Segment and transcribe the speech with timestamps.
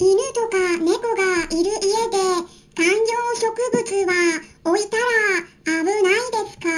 [0.00, 2.18] 犬とか猫がいる家で
[2.76, 4.14] 観葉植物は
[4.66, 6.68] 置いたら危ないですか？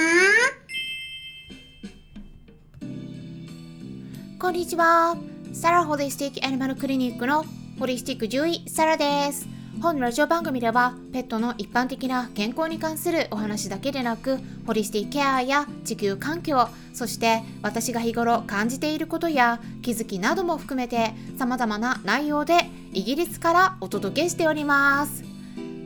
[4.39, 5.15] こんにちは。
[5.53, 7.45] サラホリスティックアニマルクリニックの
[7.79, 9.50] ホリスティック獣医サラです。
[9.79, 25.23] 本ラジオ番組ではペットの一般的な健康に関するお話だけでなくホリスティケアや地球環境そして私が日頃感じていることや気づきなども含めて様々な内容でイギリスからお届けしております。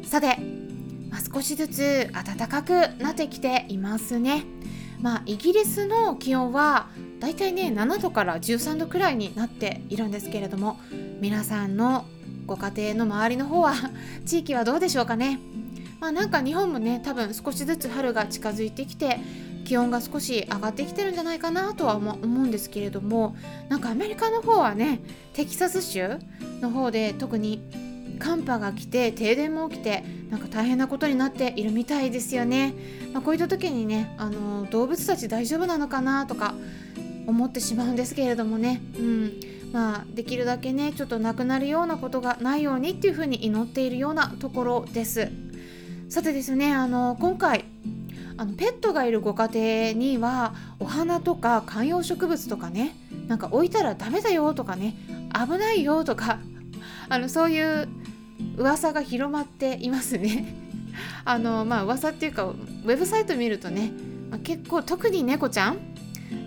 [0.03, 0.37] さて、
[1.09, 2.71] まあ、少しずつ暖かく
[3.01, 4.43] なってきていますね。
[4.99, 6.87] まあイギリスの気温は
[7.19, 10.79] だいたいね7度から13度くらいになっているんですけれども
[11.21, 12.05] 皆さんの
[12.45, 13.73] ご家庭の周りの方は
[14.25, 15.39] 地域はどうでしょうかね。
[15.99, 19.19] まあなんか日本もね多分少しずつ春が近づいてきて
[19.65, 23.35] 気温が少し上がってきてるんじゃないかなとは思うんですけれども
[23.69, 24.99] なんかアメリカの方はね
[25.33, 26.19] テキサス州
[26.61, 27.61] の方で特に
[28.19, 32.73] 寒波が来て停電も起きてなんか大変なことになっているみたいですよね、
[33.13, 36.53] まあ、こういった時にねあの動物たち大丈夫なのかなとか
[37.27, 39.55] 思ってしまうんですけれどもね、うん。
[39.75, 45.29] まあ、できるだけねちょっとなくなるようなことがないようにっていうふうに祈っているようなところです。
[46.07, 47.65] さてですねあの今回
[48.37, 52.95] あのペットがいるご家庭にはお花とか観葉植物とかね
[53.27, 54.95] なんか置いたらダメだよとかね
[55.33, 56.39] 危ないよとか
[57.09, 57.89] あのそういう
[58.57, 60.55] 噂が広まっていますね。
[61.25, 63.91] あのまあ噂っていうかウェブサイト見るとね、
[64.29, 65.94] まあ、結構特に猫ちゃん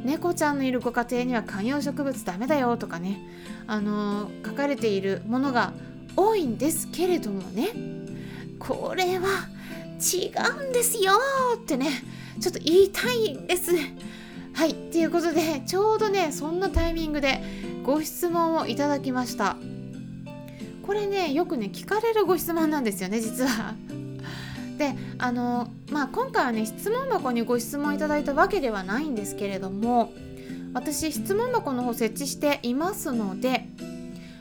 [0.04, 3.20] 猫ちゃんのいるご家庭には観葉植物ダメだよとかね
[3.66, 5.72] あの書かれているものが
[6.16, 7.68] 多いんですけれどもね
[8.58, 9.48] これは
[10.00, 10.32] 違
[10.64, 11.12] うんですよ
[11.56, 11.90] ってね
[12.40, 13.72] ちょっと言いたいんです。
[14.54, 17.40] はいということでちょうどねそんなタイミングで
[17.84, 19.56] ご質問をいただきました。
[20.84, 23.74] これねよくね聞かれるご質問なんですよね実は。
[24.78, 30.12] であのまあ今回はね質問箱にご質問いただいたわけではないんですけれども
[30.74, 33.67] 私質問箱の方設置していますので、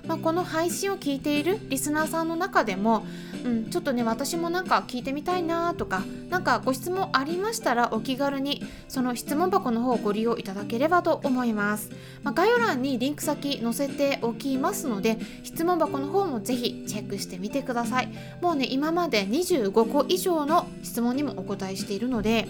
[0.08, 3.06] まあ、この配信を聞いているリスナーさんの中でも、
[3.44, 11.92] うん、ちょっとね私もなんか聞いてみたいなとか何かご質問ありましたらお気軽にその質問箱の方をご利用いただければと思います、
[12.24, 18.10] まあ、概要欄にリンク先載せておきますので質問箱の方もぜひチェックしてみてください。
[18.42, 22.48] もうね今まで25個以上の質問にもお答えしているので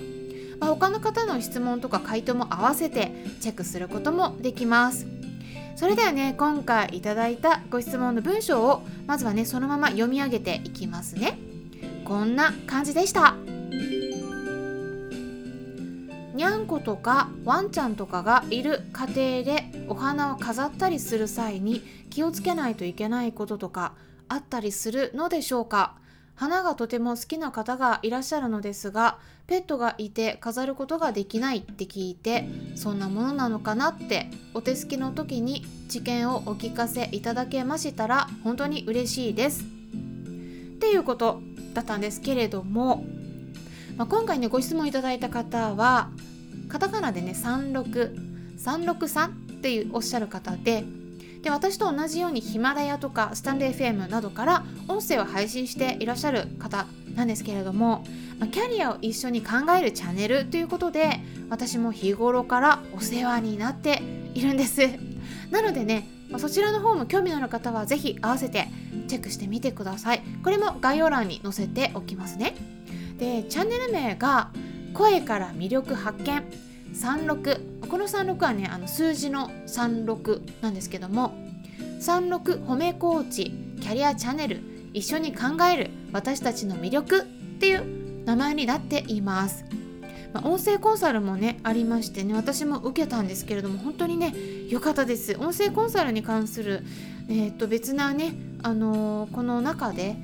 [0.60, 5.17] まあ、他の方の質問とか回答も合わせてチェックすることもできます。
[5.78, 11.38] それではね今回いただいたご質問の文章をまずはねそのまま読み上げていきますね。
[12.04, 13.36] こんな感じでした。
[16.34, 23.94] にゃんことかワンちゃんとかがいる家庭でお花を飾ったりする際に気をつけないといけないこととか
[24.30, 25.94] あったりするのでしょうか？
[26.38, 29.18] 花がとても好きな方がいらっしゃるのですが
[29.48, 39.64] ペットがいて飾ることができないって聞いてそんなものなのかなってお手すきの時に知見をお聞かせいただけましたら本当に嬉しいです。
[39.64, 39.66] っ
[40.80, 41.42] ていうこと
[41.74, 43.04] だったんですけれども、
[43.98, 46.12] まあ、今回ねご質問いただいた方は
[46.70, 50.84] カタカナでね36363っていうおっしゃる方で
[51.42, 58.06] で私と同じようにヒマラヤとかスタンレー FM などから音声を配信していらっしゃる方なんですけれども、
[58.40, 64.02] ま、キャリアを一緒に考えるチャンネルということで私も日頃からお世話になって
[64.34, 64.82] いるんです。
[65.52, 68.68] なのでね、そちらの方も興味のある方は是非合わせて
[69.08, 70.22] チェックしてみてください。
[70.44, 72.54] これも概要欄に載せておきますね。
[73.18, 74.52] でチャンネル名が
[74.94, 76.67] 声から魅力発見。
[76.98, 81.36] 36この36はねあの数字の36なんですけども
[82.00, 84.62] 36褒めコーチキャリアチャンネル
[84.94, 87.24] 一緒に考える私たちの魅力っ
[87.60, 89.64] ていう名前になっています、
[90.34, 94.34] まあ、音声コンサルもねありましてね私も受けたんですけれども本当にね
[94.70, 95.38] 良かったです。
[95.40, 96.84] 音声コンサルに関する、
[97.30, 98.34] えー、と別なね、
[98.64, 100.18] あのー、この中で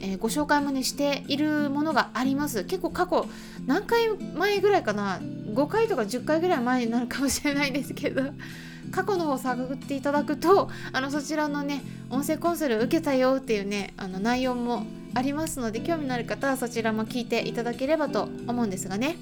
[0.00, 2.64] えー、ご紹介もねしているものがあります。
[2.64, 3.26] 結構過去
[3.66, 5.20] 何回前ぐらいかな
[5.54, 8.22] 5回とか10回ぐらい前になるかもしれないですけど
[8.90, 19.16] 過去の方を探っていただくとあのそちらのね音声コンサル受けたよっていうねあの内容もありますので興味のある方はそちらも聞いていただければと思うんですがね、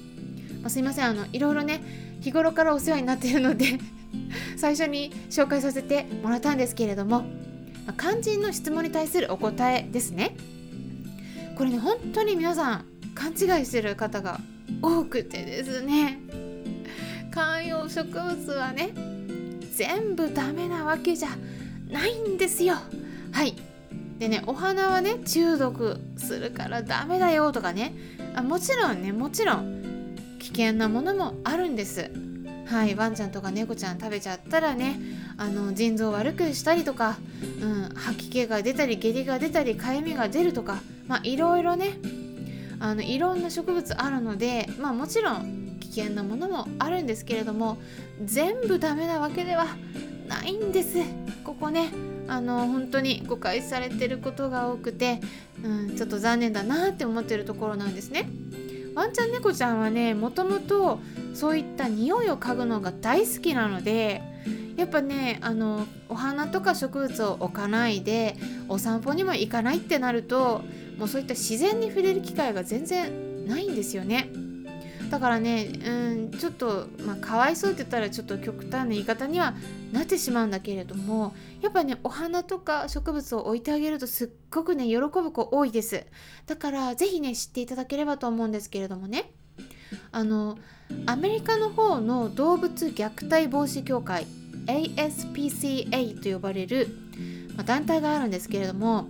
[0.61, 1.81] まあ、すいませんあのいろいろね
[2.21, 3.79] 日頃からお世話になっているので
[4.57, 7.21] 最初に紹介させてもらったんですけれども、
[7.85, 10.35] まあ、肝心の質問に対するお答えですね。
[11.55, 12.85] これね本当に皆さん
[13.15, 14.39] 勘違いしてる方が
[14.81, 16.19] 多くてですね。
[17.31, 18.91] 観葉植物はね
[19.75, 21.29] 全部ダメなわけじゃ
[21.89, 22.75] ないんですよ。
[23.31, 23.55] はい。
[24.17, 27.93] でねお花はね中毒するからダメだよとかね。
[28.35, 32.09] あもちろんねもちろん危険なものもあるんです。
[32.65, 32.95] はい。
[32.95, 34.99] ワンちゃんとか猫ちゃん食べちゃったらね
[35.37, 37.17] あの腎臓悪くしたりとか、
[37.61, 41.97] うん、吐き気が出たり下痢が出たりかゆみが出るとかまあいろいろね
[42.79, 47.77] あのいろんな植物あるのでまあもちろん危険なものもあるんですけれども
[48.23, 49.65] 全部ダメなわけでは
[50.27, 50.97] ないんです
[51.43, 51.91] ここね
[52.27, 55.21] あの本当に誤解されてることが多くて、
[55.63, 58.29] うん、ちょっと残念だなって思ってるところなんですね。
[58.95, 60.99] ワンちゃん猫ちゃんはねもともと
[61.35, 64.23] そういった匂いを嗅ぐのが大好きなので
[64.75, 68.35] やっぱねあのお花とか植物を置かないで
[68.67, 70.63] お散歩にも行かないってなると
[70.97, 74.29] もうそういった自然に触れる機会が全然ないんですよね。
[75.09, 75.91] だからね、う
[76.27, 79.53] ん、ちょっと、まあ、かわいそうって言ったらちょっと極端な言い方には
[79.91, 86.05] なってしまうんだけれどもやっぱねお花とか植物を置いてあげるとすっごくね喜ぶ子多いです
[86.45, 89.31] だから是非ね知っていただければと思うんですけれどもね
[90.11, 90.57] あの
[91.05, 94.27] アメリカの方の動物虐待防止協会
[94.65, 96.89] ASPCA と呼ばれる、
[97.55, 99.07] まあ、団体があるんですけれども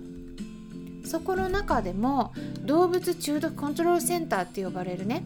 [1.08, 2.32] そこの中でも
[2.64, 5.24] 動物中毒コントロールセンターって呼ばれるね。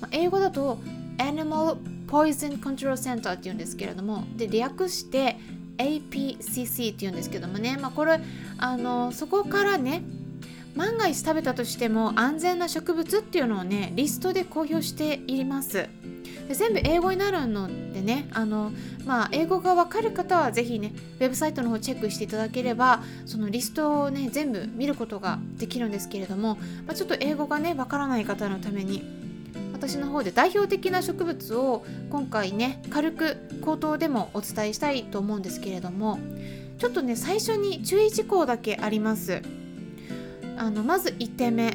[0.00, 0.78] まあ、英語だと
[1.18, 5.36] Animal Poison Control Center って言うんですけれどもで略して
[5.78, 8.20] APCC って言うんですけどもね、まあ、これ
[8.58, 10.02] あのそこからね
[10.80, 15.88] 万が一食べたとしても安全な植物っていうのをねリストで公表しています。
[16.48, 18.72] で全部英語になるのでねあの、
[19.04, 26.56] まあ、英語がわかる方はぜひねウェブサイトの方チェックしていただければそのリストをね全部見ることができるんですけれども、
[26.86, 29.04] まあ、ちょっと英語がねわからない方のために
[29.72, 36.18] 私の方で代表的な植物を今回ね軽く口頭でもお伝えしたいと思うんですけれども
[36.78, 39.59] ちょっとね最初に注意事項だけあります。
[40.60, 41.74] あのまず1点目。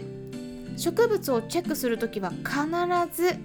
[0.77, 3.35] 植物をチェックする時は必ず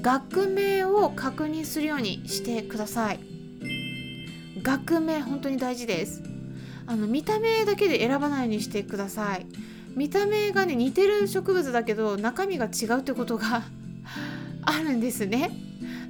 [0.00, 3.20] 学名を確認するようにしてください。
[4.62, 6.22] 学名本当に大事です。
[6.86, 9.44] あの見た目だけで選ばないようにしてください。
[9.94, 13.64] 見た目がね似てる植物だけど中身が違うってことが
[14.64, 15.50] あるんですね。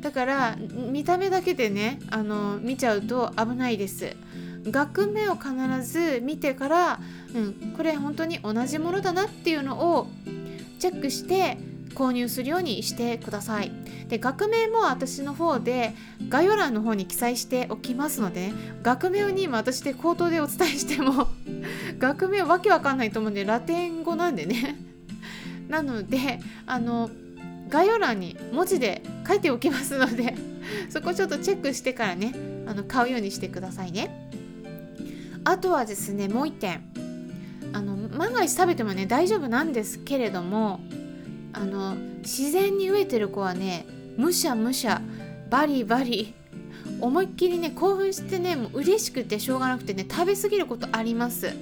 [0.02, 4.14] だから見た目だけでねあの見ちゃうと危ないです。
[4.70, 5.50] 学名を必
[5.82, 7.00] ず見てから、
[7.34, 10.08] うん、これ本当に同じものだなっていうのを
[10.78, 11.58] チェックして
[11.94, 13.72] 購入するようにしてください。
[14.08, 15.94] で学名も私の方で
[16.28, 21.28] 概要欄の方に記載しておきますので、ね、学名に今私で口頭でお伝えしても
[21.98, 24.76] 学名わけわかんないと思うんでラテン語なんでね。
[25.68, 27.10] なのであの
[27.68, 30.34] 概要欄に文字で書いておきますので
[30.88, 32.32] そこちょっとチェックしてからね
[32.66, 34.30] あの買うようにしてくださいね。
[35.48, 36.82] あとはですねもう一点。
[37.72, 40.80] あの万が一食べてもね大丈夫なんですけれども
[41.52, 43.86] あの自然に飢えてる子はね
[44.16, 45.02] むしゃむしゃ
[45.50, 46.34] バリバリ
[47.00, 51.54] 思いっきりね興奮してねもう嬉しくてしょうがなくてね食べ過ぎることあります。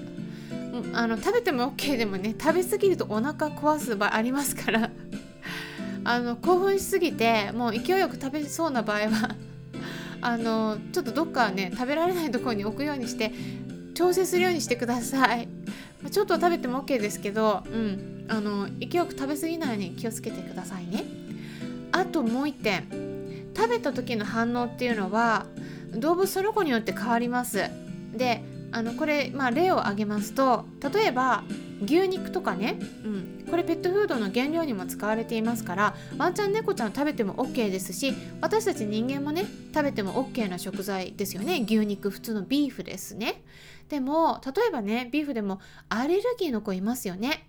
[0.92, 4.90] あの食べても OK でもね食べ過ぎるとお腹壊す場合ありますから。
[6.04, 9.36] あの興奮しすぎてもう勢いよく食べそうな場合は
[10.20, 13.32] あのちょっとどっかね食べられないところに置くようにして
[13.96, 15.48] 調整するようにしてください。
[16.10, 21.04] ちょっと食べても OK ですけど、うん、あの勢いよく食べ過ぎないように気をつけてくださいね。
[21.92, 22.84] あともう一点。
[23.56, 25.46] 食べた時の反応っていうのは
[25.92, 27.70] 動物その子によって変わります。
[28.14, 31.44] であのこれ、まあ、例を挙げますと例えば
[31.84, 41.62] 牛肉とかね、うん、これペットフードの原料にも使われていますからワンちゃん猫ちゃん食べても OK ですし私たち人間もね食べても OK な食材ですよね。
[41.64, 43.42] 牛肉普通のビーフですね。
[43.88, 47.48] でも例えばねビーフでもアレルギーの子いますよね。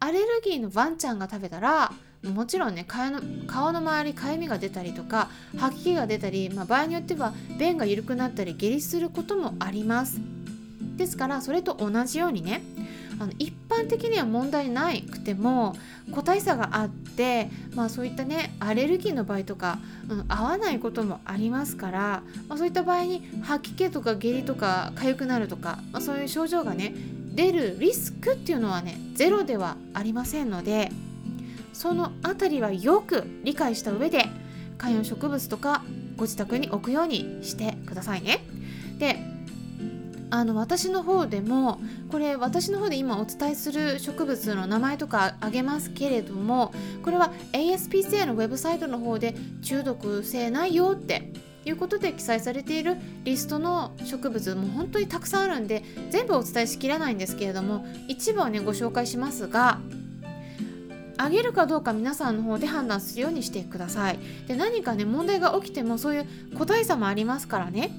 [0.00, 1.92] アレルギーのワンちゃんが食べたら
[2.24, 10.20] もちろんね顔の顔の周りかゆみが出たりとか吐き気が出たり、まあ、場合によっては便が緩くなったり下痢することもあります。
[10.96, 12.62] ですからそれと同じようにね
[13.22, 15.76] あの一般的には問題なくても
[16.10, 26.94] 個体差があって、まあ、そういったねアレルギーの場合とか、うん、合わないこともありますから、まあ、そういった場合に吐き気とか下痢とか痒くなるとか、まあ、そういう症状がね
[27.32, 30.90] 出るリスクっていうのはねゼロではありませんので
[31.72, 34.24] その辺りはよく理解した上で
[34.78, 35.84] 観葉植物とか
[36.16, 38.40] ご自宅に置くようにしてくださいね。
[38.98, 39.31] で
[40.32, 41.78] あの私の方でも
[42.10, 46.72] これ私の方で今お伝えする植物の名前とかあげますけれども
[47.04, 51.30] これは ASPCA のウェブサイトの方で中毒性ないよって
[51.66, 59.80] いうことで記載されているリストの植物も本当にたくさんあるんで全部お伝えしきらないんですけれども一部はねご紹介しますが
[61.18, 64.18] あげるかどうか皆さんの方で判断するようにしてください。
[64.48, 67.90] で何かね問題が起きてもそういう個体差もありますからね。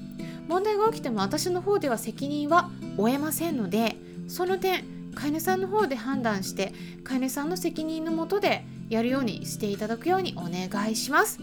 [0.48, 3.96] 問題が起きても私の方では責任は負えませんので
[4.28, 4.84] その点
[5.14, 6.72] 飼い主さんの方で判断して
[7.04, 11.40] 飼い主さんの責任のもとでやるようにしていただくようにお願いします、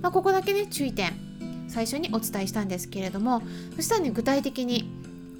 [0.00, 1.12] まあ、ここだけね注意点
[1.68, 3.42] 最初にお伝えしたんですけれども
[3.76, 4.90] そしたらね具体的に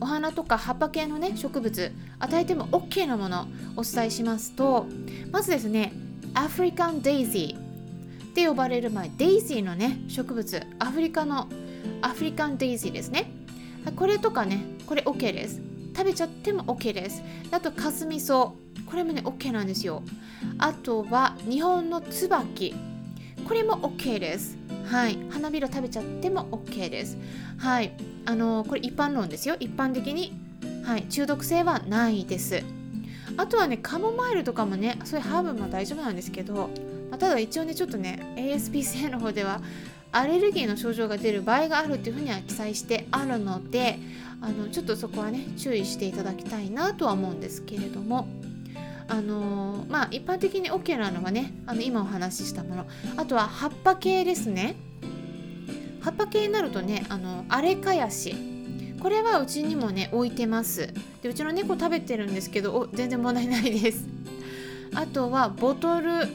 [0.00, 4.86] お花とか葉っぱ系のね植物与えても OK なものお伝えしますと
[5.32, 5.92] まずですね
[6.34, 11.48] アフリカンデイジーって呼ばれる前デイジーのね植物アフリカの
[12.02, 13.30] アフリカンデイジーですね。
[13.96, 15.60] これとかねこれ OK です。
[15.96, 17.22] 食べちゃっても OK です。
[17.50, 20.02] あとかすみそこれもね OK なんですよ。
[20.58, 22.74] あとは日本の椿。
[23.46, 24.56] これも OK です。
[24.90, 25.18] はい。
[25.30, 27.16] 花びら食べちゃっても OK です。
[27.58, 27.92] はい。
[28.26, 29.56] あのこれ一般論ですよ。
[29.58, 30.32] 一般的に。
[30.84, 31.02] はい。
[31.08, 32.62] 中毒性はないです。
[33.36, 36.70] あとはねカモマイルとかもねそういうハーブも大丈夫なんですけど、
[37.10, 39.60] まあ、ただ一応ねちょっとね ASPCA の方では
[40.12, 43.98] アレルギーの症状が出る場合があるっていうふうには記載してあるので
[44.40, 48.28] あのちょっとそこはね注意していただきたいなとは思うんですけれども
[49.08, 52.86] あのー、まあ一般的に OK なのはねあの今お話ししたもの
[53.16, 54.76] あとは葉っぱ系ですね。
[56.00, 58.34] 葉っぱ系になるとねあのアレカヤシ。
[59.00, 60.92] これはうちにもね置いてます。
[61.22, 64.04] でうちの猫食べてるんですけどお全然問題ないです。
[64.94, 66.26] あとはボトル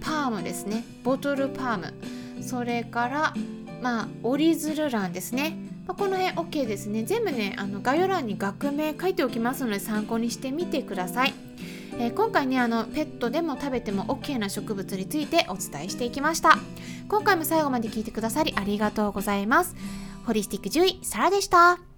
[0.00, 0.84] パームですね。
[1.02, 1.94] ボトルパーム。
[2.44, 3.34] それから
[3.82, 7.04] まあ折り鶴欄ですね、まあ、この辺 OK ですね。
[7.04, 11.34] 全部ねあの概要欄に学名書いておきますので参考にしてみてください。
[11.98, 16.58] えー、今回ねあのペットでも食べても OK な植物についてお伝えしていきました。
[17.08, 19.74] 今回も最後まで聞いてくださりありがとうございます。
[20.26, 21.93] ホリスティック獣医サラでした。